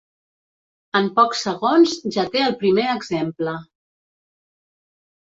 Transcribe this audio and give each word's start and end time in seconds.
En 0.99 1.09
pocs 1.19 1.43
segons, 1.47 1.93
ja 2.15 2.25
té 2.37 2.41
el 2.45 2.55
primer 2.63 2.87
exemple. 2.95 3.55